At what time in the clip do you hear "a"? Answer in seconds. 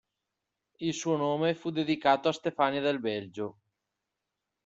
2.27-2.31